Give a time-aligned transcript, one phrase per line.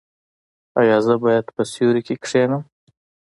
[0.81, 2.63] ایا زه باید په سیوري کې کینم؟